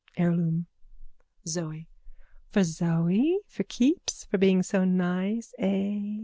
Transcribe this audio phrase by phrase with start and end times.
[0.17, 0.65] Heirloom.
[1.47, 1.85] ZOE:
[2.49, 3.37] For Zoe?
[3.45, 4.25] For keeps?
[4.25, 6.17] For being so nice, eh?